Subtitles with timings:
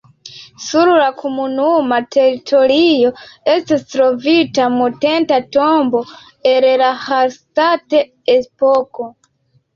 [0.67, 3.11] Sur la komunuma teritorio
[3.53, 6.03] estis trovita monteta tombo
[6.55, 9.11] el la Hallstatt-epoko.